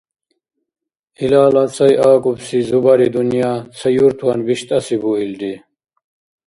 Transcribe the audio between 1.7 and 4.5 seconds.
сай акӀубси зубари-дунъя ца юртван